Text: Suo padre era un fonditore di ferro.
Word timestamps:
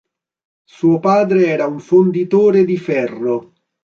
Suo 0.77 0.97
padre 0.99 1.45
era 1.45 1.67
un 1.67 1.79
fonditore 1.79 2.65
di 2.65 2.75
ferro. 2.75 3.53